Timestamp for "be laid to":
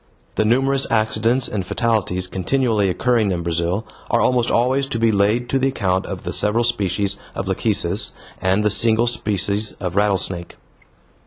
4.97-5.59